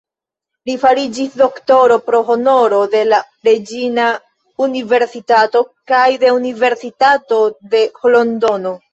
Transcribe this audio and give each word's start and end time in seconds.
Li 0.67 0.75
fariĝis 0.83 1.33
doktoro 1.41 1.97
pro 2.05 2.21
honoro 2.29 2.79
de 2.93 3.01
la 3.09 3.19
Reĝina 3.47 4.05
Universitato 4.67 5.61
kaj 5.91 6.07
de 6.23 6.31
Universitato 6.37 7.39
de 7.75 7.83
Londono. 8.17 8.73